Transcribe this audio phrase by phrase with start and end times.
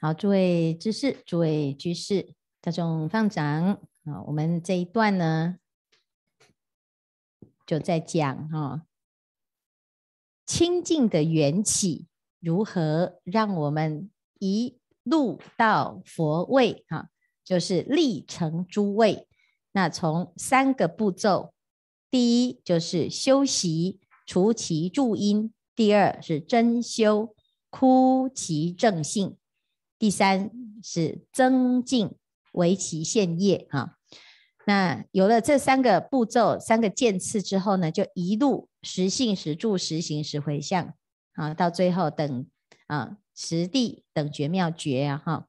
[0.00, 3.44] 好，诸位知识，诸位居士，大众放掌
[4.04, 4.22] 啊！
[4.28, 5.56] 我们这一段呢，
[7.66, 8.86] 就在讲哈，
[10.46, 12.06] 清净的缘起
[12.38, 14.08] 如何让我们
[14.38, 17.10] 一路到佛位哈，
[17.42, 19.26] 就是历成诸位。
[19.72, 21.52] 那从三个步骤，
[22.08, 27.34] 第一就是修习除其助因，第二是真修
[27.68, 29.36] 枯其正性。
[29.98, 30.50] 第三
[30.82, 32.12] 是增进
[32.52, 33.96] 为其现业哈，
[34.66, 40.94] 那有了这三个步骤、三个渐次之后呢，就一路实信实住实行实回向
[41.34, 42.46] 啊，到最后等
[42.86, 45.46] 啊实地等觉妙觉啊哈。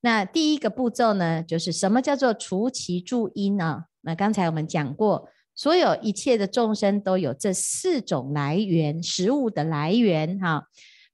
[0.00, 3.84] 那第一个步骤呢，就是什么叫做除其助因呢？
[4.00, 10.68] 那刚才我们讲过，所有一切的众生都有这四种来源，食物的来源哈。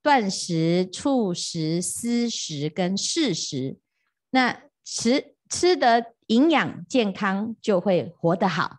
[0.06, 3.76] 断食、触食、思食跟事食，
[4.30, 8.78] 那吃吃得营养健康，就会活得好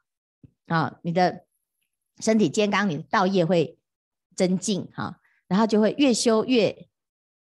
[0.67, 0.98] 啊！
[1.03, 1.44] 你的
[2.22, 3.78] 身体健康，你的道业会
[4.38, 6.88] 增进哈，然后就会越修越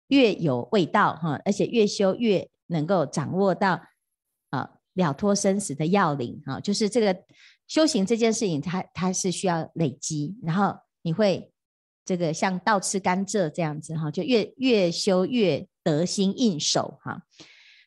[0.06, 3.82] 越有味道哈，而且越修越能够掌握到
[4.48, 7.14] 啊了脱生死的要领啊，就是这个
[7.66, 11.52] 修行这件事情，它它是需要累积，然后你会。
[12.06, 17.20] 这个像倒吃甘蔗这样子哈，就越越修越得心应手哈。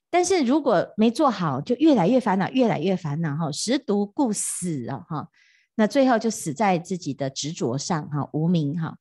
[0.10, 3.50] 但是如果没做好，就越来越烦恼，越来越烦恼哈。
[3.50, 5.30] 十毒故死啊哈，
[5.76, 8.98] 那最后就死在自己的执着上哈，无明哈。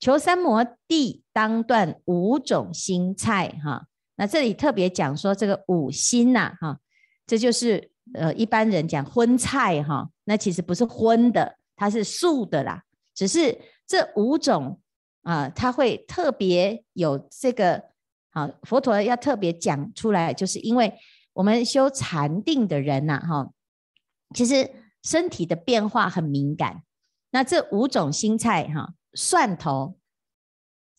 [0.00, 3.84] 求三摩地当断五种心菜哈。
[4.16, 6.78] 那这里特别讲说这个五心呐哈，
[7.26, 12.82] 这就是呃一般人讲荤菜哈，那其实不是荤的，它是素的啦，
[13.14, 13.58] 只是。
[13.86, 14.80] 这五种
[15.22, 17.90] 啊，它会特别有这个
[18.30, 20.98] 好，佛陀要特别讲出来，就是因为
[21.34, 23.52] 我们修禅定的人呐，哈，
[24.34, 24.70] 其实
[25.02, 26.82] 身体的变化很敏感。
[27.30, 29.98] 那这五种心菜哈，蒜头、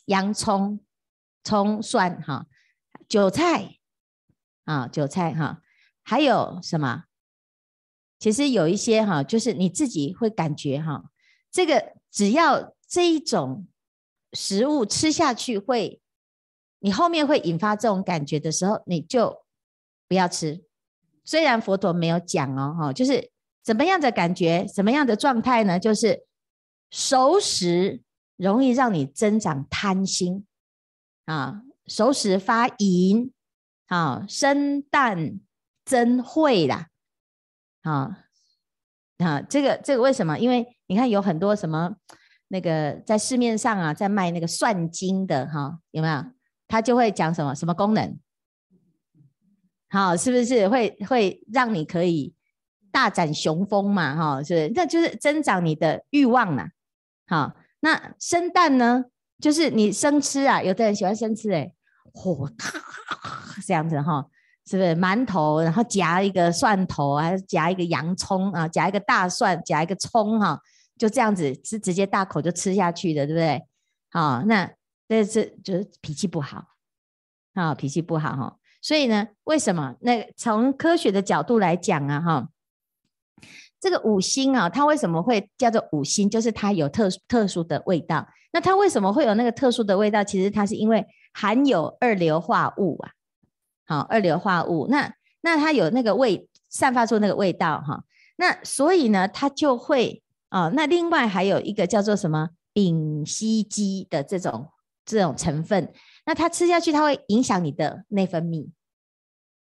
[0.05, 0.79] 洋葱、
[1.43, 2.47] 葱蒜哈，
[3.07, 3.77] 韭菜
[4.65, 5.61] 啊，韭菜哈，
[6.01, 7.05] 还有什么？
[8.19, 11.11] 其实有一些哈，就是你自己会感觉哈，
[11.51, 12.71] 这个只要。
[12.85, 13.65] 这一种
[14.33, 15.99] 食物吃下去会，
[16.77, 19.43] 你后面会引发这种感觉的时候，你就
[20.07, 20.63] 不要吃。
[21.25, 23.31] 虽然佛陀没有讲哦，哈，就是
[23.63, 25.79] 怎么样的感觉，什么样的状态呢？
[25.79, 26.23] 就是
[26.91, 28.03] 熟食
[28.35, 30.45] 容易让你增长贪心
[31.25, 33.33] 啊，熟食发淫
[33.87, 35.39] 啊，生啖
[35.83, 36.89] 增恚啦，
[37.81, 38.19] 啊
[39.17, 40.37] 啊，这个这个为什么？
[40.37, 41.95] 因为你看有很多什么。
[42.49, 46.23] 那个在市面上啊，在卖那个蒜精的哈，有没有？
[46.67, 48.19] 他就会讲什么什么功能？
[49.89, 52.35] 好，是不是会会让你可以
[52.91, 54.15] 大展雄风嘛？
[54.15, 54.71] 哈，是不是？
[54.75, 56.67] 那就是增长你的欲望嘛。
[57.25, 59.05] 好，那生蛋呢？
[59.41, 61.73] 就是你生吃啊，有的人喜欢生吃，哎，
[62.13, 62.47] 嚯，
[63.65, 64.27] 这样子哈，
[64.67, 64.95] 是不是？
[64.95, 68.67] 馒头，然后夹一个蒜头，还是夹一个洋葱啊？
[68.67, 70.61] 夹一个大蒜，夹一个葱哈。
[70.97, 73.63] 就这样子是直接大口就吃下去的，对不对？
[74.11, 74.71] 好，那
[75.07, 76.65] 这是就是脾气不好，
[77.53, 78.57] 啊，脾气不好哈。
[78.81, 79.95] 所以呢，为什么？
[80.01, 82.49] 那从科学的角度来讲啊，哈，
[83.79, 86.29] 这个五星啊，它为什么会叫做五星？
[86.29, 88.27] 就是它有特特殊的味道。
[88.51, 90.23] 那它为什么会有那个特殊的味道？
[90.23, 93.11] 其实它是因为含有二硫化物啊，
[93.87, 94.87] 好，二硫化物。
[94.89, 98.03] 那那它有那个味，散发出那个味道哈。
[98.37, 100.22] 那所以呢，它就会。
[100.53, 104.69] 哦，那另外还有一个叫做什么丙烯基的这种
[105.03, 105.91] 这种成分，
[106.27, 108.69] 那它吃下去，它会影响你的内分泌。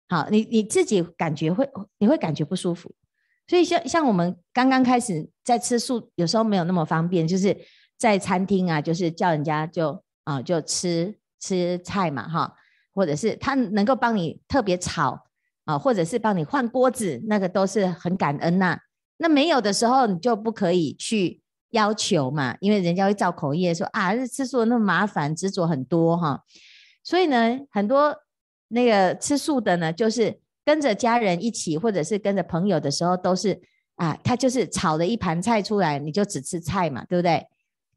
[0.07, 2.95] 好，你你自己感觉会，你会感觉不舒服。
[3.49, 7.57] 所以像像我们刚刚开始在吃素，有时候没有那么方便，就是
[7.97, 12.55] 在餐厅啊，就是叫人家就啊就吃吃菜嘛哈，
[12.93, 15.25] 或者是他能够帮你特别炒
[15.66, 18.79] 啊，或者是帮你换锅子，那个都是很感恩呐、
[19.17, 21.41] 那没有的时候，你就不可以去
[21.72, 26.43] 要求嘛，因为人家会造口业说啊，吃素那么麻烦，执着很多哈。
[27.03, 28.16] 所以呢，很多
[28.69, 33.61] 那个吃素的呢，就是跟着家人一起，或者是跟着朋友的时候，都是
[33.96, 37.47] 啊，他就是炒了一盘菜出来，你就只吃菜嘛，对不对？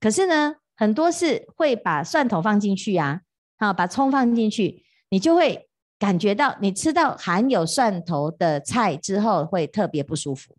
[0.00, 3.20] 可是呢，很多是会把蒜头放进去啊，
[3.58, 5.68] 好，把葱放进去，你就会
[5.98, 10.56] 感觉到你吃到含有蒜头的菜之后，会特别不舒服。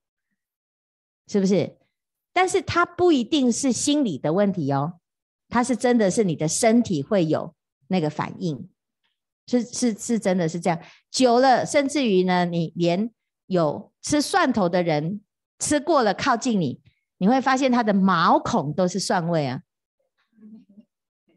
[1.31, 1.78] 是不是？
[2.33, 5.00] 但是它不一定是心理的问题哦，
[5.48, 7.54] 它是真的是你的身体会有
[7.88, 8.69] 那个反应
[9.48, 10.78] 是是是真的是这样。
[11.10, 13.10] 久了，甚至于呢，你连
[13.45, 15.22] 有吃蒜头的人
[15.60, 16.81] 吃过了，靠近你，
[17.18, 19.62] 你会发现他的毛孔都是蒜味啊。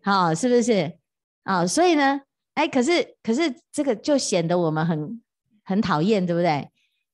[0.02, 0.98] 好、是不是？
[1.44, 2.20] 啊、所以呢，
[2.54, 5.22] 哎，可是可是这个就显得我们很
[5.62, 6.68] 很讨厌，对不对？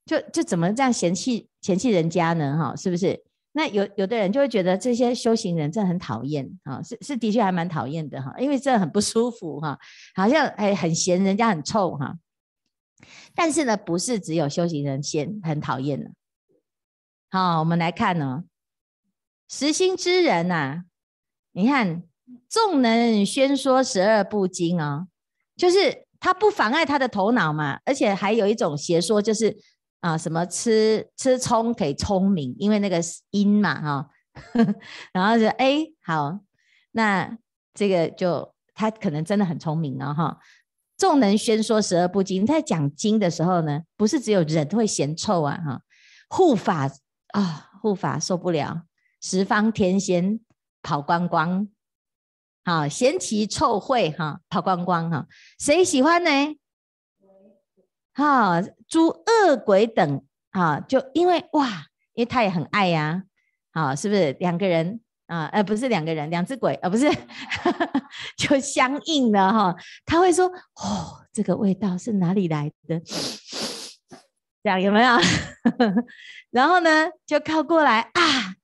[0.07, 2.57] 就就怎么这样嫌弃嫌弃人家呢？
[2.59, 3.23] 哈、是不是？
[3.53, 9.77] 那有有的人就会觉得这些修行人真的很讨厌啊，是是的确还蛮讨厌的哈，因为真的很不舒服哈，
[10.15, 12.17] 好像哎很嫌人家很臭哈。
[13.35, 16.11] 但是呢，不是只有修行人嫌很讨厌的。
[17.29, 18.45] 好，我们来看呢，
[19.49, 20.85] 实心之人呐，
[21.51, 22.05] 你看
[22.49, 25.09] 纵能宣说十二部经啊，
[25.57, 29.59] 就是他不妨碍他的头脑嘛，而且还有一种邪说就是。
[30.01, 33.01] 啊，什么吃吃葱可以聪明，因为那个
[33.31, 34.11] 音嘛，哈、哦，
[35.13, 36.41] 然后就哎，好，
[36.93, 37.39] 那
[37.75, 40.39] 这个就他可能真的很聪明了、哦、哈。
[40.97, 45.81] 众能宣说十二部经，在讲经的时候呢，不是只有人会嫌臭啊，哈，
[46.29, 46.91] 护法
[47.29, 48.83] 啊，护法受不了，
[49.23, 50.41] 十方天仙
[50.83, 51.69] 跑光光，
[52.65, 55.27] 好，嫌其臭秽哈，跑光光哈，
[55.59, 56.31] 谁喜欢呢？
[58.13, 58.61] 哈，
[58.91, 63.23] 诸恶鬼等啊，就因为哇，因为他也很爱呀，
[63.71, 65.47] 啊，是不是两个人啊？
[65.53, 67.09] 呃，不是两个人，两只鬼啊，不是，
[68.37, 69.77] 就相应了哈。
[70.05, 73.01] 他会说，哦，这个味道是哪里来的？
[74.63, 75.17] 这样有没有？
[76.51, 78.57] 然后呢，就靠过来啊，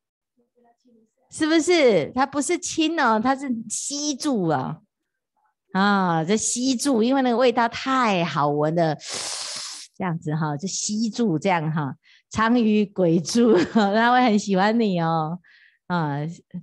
[1.31, 2.11] 是不是？
[2.13, 4.81] 他不是亲哦，他是吸住啊。
[5.73, 8.97] 啊，这吸住，因为那个味道太好闻了，
[9.97, 11.95] 这样子哈，就吸住这样哈，
[12.31, 15.39] 常与鬼住， 他会很喜欢你哦。
[15.87, 16.19] 啊，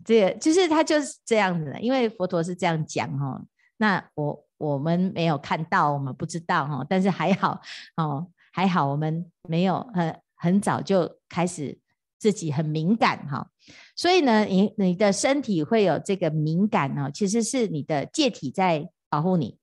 [0.06, 3.42] 这就是他就是这样子的，因为佛陀是这样讲哈。
[3.78, 7.62] 那我我们没有看到，我们不知道哈，但是还好
[7.98, 11.80] 哦，还好我们没有很很早就开始
[12.20, 13.50] 自己很敏感哈。
[13.96, 18.90] 所以呢，你你的身体会有这个敏感哦，其实是你的戒体在。
[19.14, 19.60] 保护你，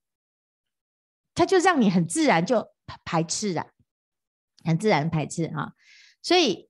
[1.34, 2.68] 它就让你很自然就
[3.04, 3.66] 排斥啊，
[4.64, 5.74] 很自然排斥哈。
[6.22, 6.68] 所以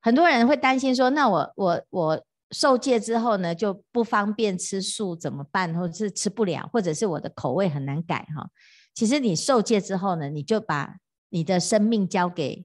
[0.00, 5.74] 很多人会担心说：“那我我我受戒之后呢，就不方便吃素怎么办？
[5.74, 8.50] 或者是吃不了，或者是我的口味很难改哈。”
[8.94, 10.96] 其实你受戒之后呢，你就把
[11.30, 12.64] 你的生命交给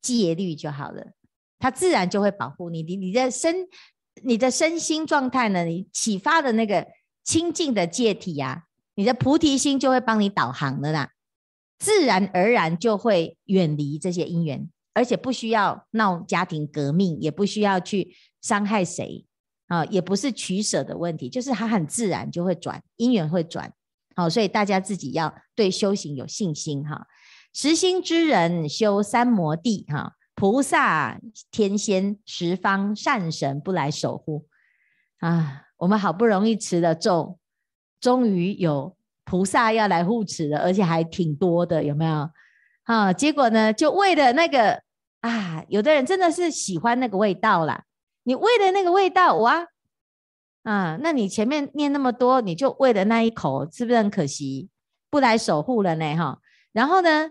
[0.00, 1.12] 戒律就好了，
[1.58, 2.82] 它自然就会保护你。
[2.82, 3.68] 你你的身
[4.22, 6.86] 你的身心状态呢，你启发的那个。
[7.24, 8.64] 清净的戒体呀，
[8.94, 11.10] 你的菩提心就会帮你导航的啦，
[11.78, 19.24] 自然而然就会远离这些因缘，而且不需要闹家庭革命，也不需要去伤害谁
[19.68, 23.72] 啊，也不是取舍的问题，就是它很自然就会转，因缘会转。
[24.16, 27.06] 好，所以大家自己要对修行有信心哈。
[27.52, 31.20] 实心之人修三摩地哈，菩萨
[31.52, 34.46] 天仙十方善神不来守护
[35.18, 35.62] 啊。
[35.76, 37.38] 我们好不容易持了咒，
[38.00, 38.96] 终于有
[39.28, 42.30] 菩萨要来护持的，而且还挺多的，有没有？
[42.84, 44.82] 啊，结果呢，就为了那个
[45.20, 47.84] 啊，有的人真的是喜欢那个味道啦。
[48.22, 49.66] 你为了那个味道哇，
[50.62, 54.70] 啊，那你前面念那么多，你就为了那一口，是不是很可惜？
[55.10, 56.16] 不来守护了呢？
[56.16, 56.38] 哈，
[56.72, 57.28] 然后呢，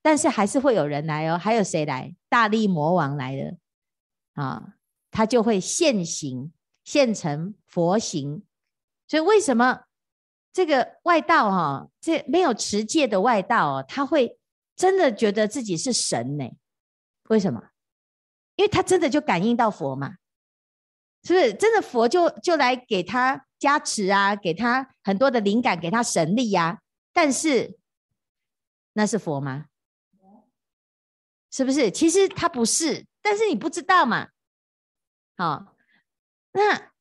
[0.00, 2.14] 但是还是会有人来哦，还有谁来？
[2.30, 3.56] 大力魔王来了
[4.34, 4.74] 啊，
[5.10, 6.52] 他就会现形。
[6.84, 8.42] 现成佛形，
[9.06, 9.80] 所以为什么
[10.52, 14.38] 这个外道哈，这没有持戒的外道哦，他会
[14.74, 16.50] 真的觉得自己是神呢？
[17.28, 17.70] 为什么？
[18.56, 20.16] 因为他真的就感应到佛嘛，
[21.22, 21.54] 是不是？
[21.54, 26.80] 真的佛就就来给他加持啊，给他很多的灵感，给他神力呀。
[27.12, 27.78] 但是
[28.94, 29.66] 那是佛吗？
[31.50, 31.90] 是不是？
[31.90, 34.28] 其实他不是，但是你不知道嘛。
[35.36, 35.76] 好。
[36.52, 36.92] 那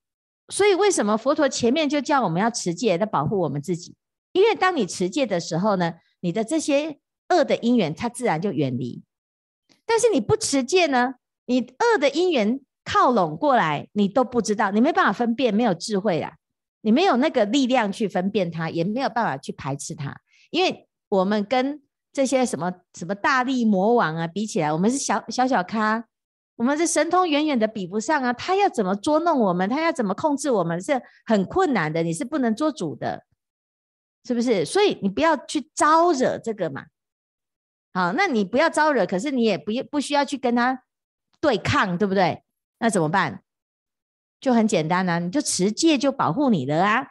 [0.50, 3.96] 所以为什么佛陀前面就叫我们要持戒，来保护我们自己？
[4.32, 7.00] 因为当你持戒的时候呢，你的这些
[7.30, 9.04] 恶的因缘，它自然就远离。
[9.86, 16.36] 但是你不持戒呢，你恶的因缘靠拢过来，你都不知道，你没办法分辨，没有智慧啦，
[16.82, 20.16] 你没有那个力量去分辨它，也没有办法去排斥它。
[20.52, 21.82] 因为我们跟
[22.14, 26.06] 这些什么什么大力魔王啊比起来，我们是小小小咖。
[26.58, 28.34] 我们是神通远远的比不上啊！
[28.34, 29.70] 他要怎么捉弄我们？
[29.70, 30.82] 他要怎么控制我们？
[30.82, 33.26] 是很困难的，你是不能做主的，
[34.26, 34.66] 是不是？
[34.66, 36.88] 所以你不要去招惹这个嘛。
[37.94, 40.84] 好，那你不要招惹，可是你也不不需要去跟他
[41.40, 42.44] 对抗，对不对？
[42.80, 43.44] 那怎么办？
[44.40, 47.08] 就很简单啊，你就持戒就保护你的啊。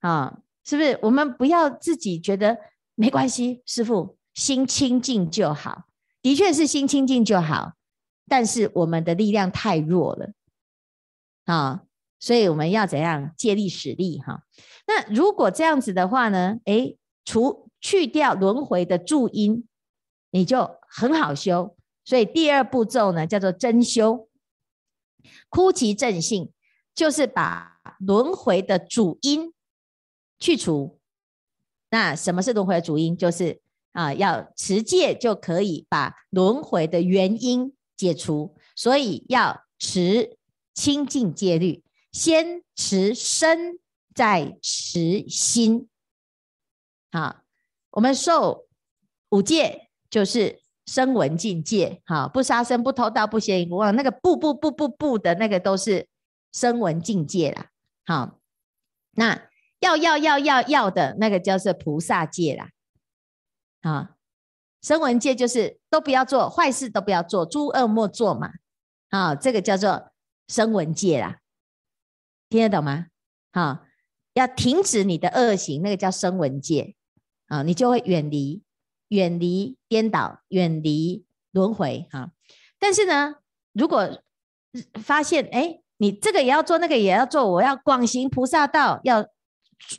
[0.00, 0.98] 啊，是不是？
[1.02, 2.58] 我们不要自己觉得
[2.94, 5.84] 没关系，师父心清净就好，
[6.20, 7.72] 的确是心清净就好，
[8.28, 10.32] 但是我们的力量太弱了
[11.44, 11.84] 啊，
[12.18, 14.42] 所以我们要怎样借力使力哈？
[14.86, 16.58] 那如果这样子的话呢？
[16.64, 19.66] 诶，除去掉轮回的助因，
[20.30, 21.76] 你就很好修。
[22.04, 24.28] 所以第二步骤呢，叫做真修，
[25.48, 26.52] 枯寂正性，
[26.94, 29.52] 就是把轮回的主因
[30.38, 30.98] 去除。
[31.90, 33.16] 那什么是轮回的主因？
[33.16, 33.60] 就是
[33.92, 38.56] 啊，要持戒就可以把轮回的原因解除。
[38.74, 40.36] 所以要持
[40.74, 43.78] 清净戒律，先持身，
[44.14, 45.88] 再持心。
[47.10, 47.42] 好，
[47.90, 48.66] 我们受
[49.30, 50.62] 五戒就是。
[50.88, 56.06] 声闻境界，哈，不杀生，不偷盗，不邪淫，不妄，那个不不不不不的那个都是
[56.52, 57.70] 声闻境界啦，
[58.04, 58.38] 好，
[59.10, 59.48] 那
[59.80, 62.70] 要要要要要的那个叫做菩萨戒啦，
[63.80, 64.15] 啊，
[64.82, 68.50] 声闻戒就是都不要做坏事，都不要做，诸恶莫作嘛，
[69.10, 70.10] 啊，这个叫做
[70.48, 71.38] 声闻戒啦，
[72.48, 73.06] 听得懂吗？
[73.52, 73.84] 好，
[74.34, 76.94] 要停止你的恶行，那个叫声闻戒，
[77.48, 78.62] 啊，你就会远离。
[79.10, 82.32] 远离颠倒，远离轮回哈。
[82.76, 83.36] 但是呢，
[83.72, 84.20] 如果
[85.00, 89.24] 发现哎，你这个也要做，那个也要做，我要广行菩萨道，要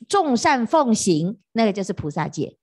[0.09, 2.56] 众善奉行，那个就是菩萨戒。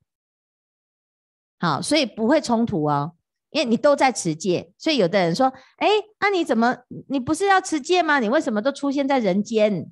[1.64, 3.12] 好，所以不会冲突哦，
[3.50, 4.70] 因为你都在持戒。
[4.76, 5.88] 所以有的人说，哎，
[6.20, 6.76] 那你怎么，
[7.08, 8.18] 你不是要持戒吗？
[8.20, 9.90] 你为什么都出现在人间？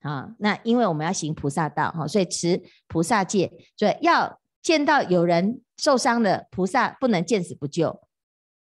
[0.00, 5.60] 啊，那因为我们要行菩萨道哈，所以持菩萨戒，所以要见到有人。
[5.76, 8.00] 受伤的菩萨不能见死不救，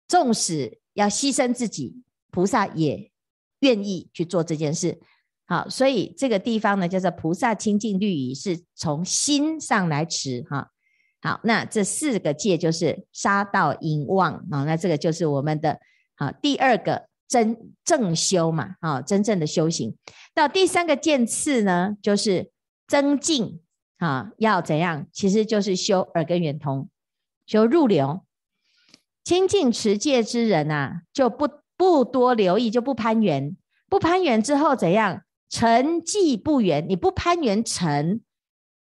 [0.10, 3.10] 纵使要牺牲自己，菩萨也
[3.62, 5.00] 愿意去做这件事。
[5.46, 10.74] 好，所以这个地方呢，叫做菩萨清净律仪，是从心上来持哈。
[11.28, 15.78] 好，那这四个戒就是杀盗淫妄啊，那这个就是我们的
[16.16, 19.94] 好第二个真正修嘛啊，真正的修行。
[20.34, 22.50] 到第三个渐次呢，就是
[22.88, 23.60] 增进
[23.98, 25.06] 啊，要怎样？
[25.12, 26.90] 其实就是修耳根圆通。
[27.46, 28.24] 修入流，
[29.26, 33.58] 清净持戒之人啊，就不不多留意，就不攀缘，
[33.90, 35.24] 不攀缘之后怎样？
[35.50, 38.22] 尘寂不缘，你不攀缘成，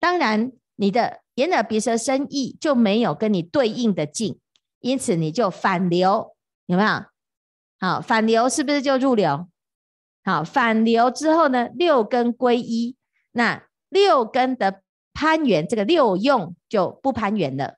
[0.02, 4.40] 当然你的眼耳鼻舌身意就没有跟你对应的境，
[4.80, 6.36] 因此你就反流，
[6.66, 6.90] 有没有？
[7.80, 9.48] 好，反流是不是就入流？
[10.24, 12.96] 好，反流之后呢，六根归一，
[13.32, 14.82] 那六根的
[15.14, 17.76] 攀缘，这个六用就不攀缘了。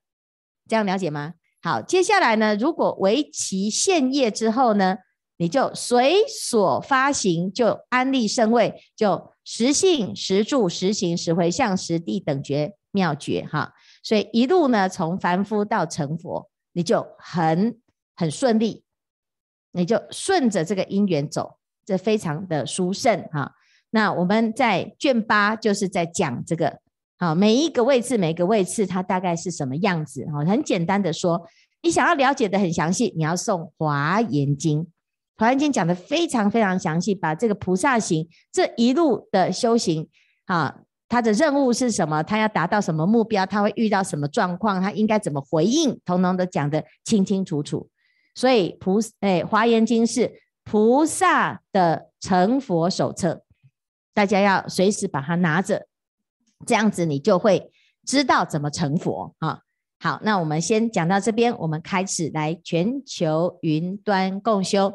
[0.68, 1.34] 这样了解吗？
[1.62, 4.98] 好，接下来呢，如果为其现业之后呢，
[5.38, 13.74] 你就随所发行，就安立身位，就实性、实住、实行、实回向、实地等觉妙觉哈。
[14.02, 17.78] 所以一路呢，从凡夫到成佛，你就很
[18.16, 18.84] 很顺利，
[19.74, 23.52] 你就顺着这个因缘走，这非常的殊胜哈。
[23.92, 26.80] 那我们在卷八就是在讲这个。
[27.18, 30.26] 好，每一个位次，每一个位次，它大概是什么样子？
[30.26, 31.48] 哈，很简单的说，
[31.82, 34.80] 你想要了解的很详细，你要送《华严经》。
[35.38, 40.10] 《华严经》讲的非常非常详细，把这个菩萨行这一路的修行，
[40.46, 40.82] 啊，
[41.16, 42.22] 他的任务是什么？
[42.24, 43.46] 他要达到什么目标？
[43.46, 44.82] 他会遇到什么状况？
[44.82, 45.98] 他应该怎么回应？
[46.04, 47.88] 统统都讲得清清楚楚。
[48.34, 53.44] 所以菩，哎，《华严经》是菩萨的成佛手册，
[54.14, 55.88] 大家要随时把它拿着。
[56.66, 57.72] 这样子你就会
[58.06, 59.62] 知道怎么成佛啊！
[60.02, 64.94] 好，那我们先讲到这边，我们开始来全球云端共修。